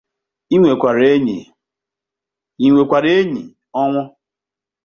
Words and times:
ị 2.65 2.67
nwekwara 2.71 3.09
enyi? 3.19 3.41
Ọnwụ 3.81 4.03